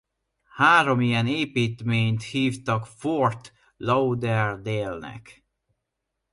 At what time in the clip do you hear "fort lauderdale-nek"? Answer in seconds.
2.85-5.43